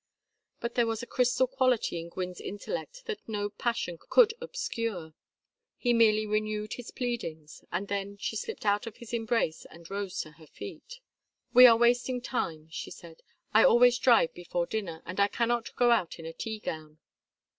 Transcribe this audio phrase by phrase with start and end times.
[0.59, 5.13] But there was a crystal quality in Gwynne's intellect that no passion could obscure.
[5.77, 10.19] He merely renewed his pleadings; and then she slipped out of his embrace and rose
[10.21, 11.01] to her feet.
[11.53, 13.21] "We are wasting time," she said.
[13.53, 16.97] "I always drive before dinner, and I cannot go out in a tea gown."